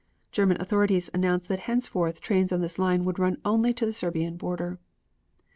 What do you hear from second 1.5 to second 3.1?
henceforth trains on this line